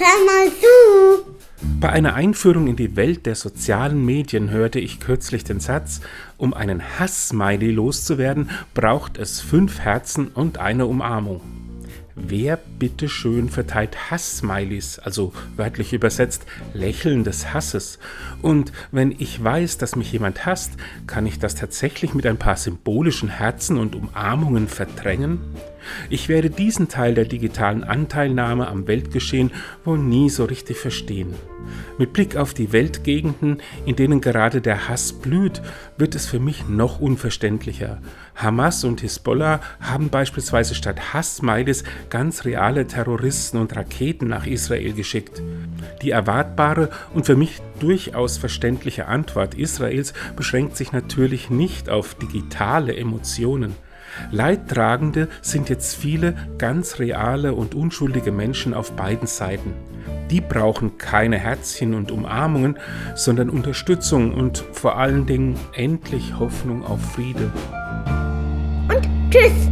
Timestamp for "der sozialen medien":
3.26-4.50